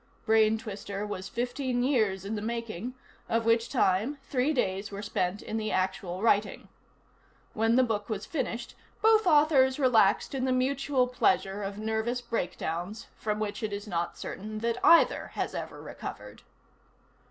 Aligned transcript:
BRAIN 0.25 0.57
TWISTER 0.57 1.05
was 1.05 1.29
fifteen 1.29 1.83
years 1.83 2.25
in 2.25 2.33
the 2.33 2.41
making, 2.41 2.95
of 3.29 3.45
which 3.45 3.69
time 3.69 4.17
three 4.23 4.51
days 4.51 4.89
were 4.89 5.03
spent 5.03 5.43
in 5.43 5.57
the 5.57 5.71
actual 5.71 6.23
writing. 6.23 6.69
When 7.53 7.75
the 7.75 7.83
book 7.83 8.09
was 8.09 8.25
finished, 8.25 8.73
both 9.03 9.27
authors 9.27 9.77
relaxed 9.77 10.33
in 10.33 10.45
the 10.45 10.51
mutual 10.51 11.07
pleasure 11.07 11.61
of 11.61 11.77
nervous 11.77 12.19
breakdowns, 12.19 13.09
from 13.15 13.37
which 13.39 13.61
it 13.61 13.71
is 13.71 13.87
not 13.87 14.17
certain 14.17 14.57
that 14.65 14.83
either 14.83 15.27
has 15.35 15.53
ever 15.53 15.79
recovered. 15.79 16.41